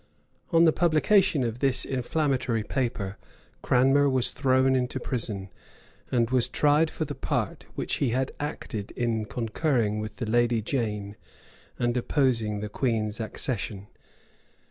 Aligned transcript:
On 0.49 0.63
the 0.65 0.73
publication 0.73 1.43
of 1.43 1.59
this 1.59 1.85
inflammatory 1.85 2.63
paper 2.63 3.19
Cranmer 3.61 4.09
was 4.09 4.31
thrown 4.31 4.75
into 4.75 4.99
prison, 4.99 5.51
and 6.11 6.31
was 6.31 6.47
tried 6.47 6.89
for 6.89 7.05
the 7.05 7.13
part 7.13 7.67
which 7.75 7.97
he 7.97 8.09
had 8.09 8.31
acted 8.39 8.89
in 8.97 9.25
concurring 9.25 9.99
with 9.99 10.15
the 10.15 10.25
lady 10.25 10.59
Jane, 10.59 11.17
and 11.77 11.95
opposing 11.95 12.61
the 12.61 12.67
queen's 12.67 13.19
accession. 13.19 13.89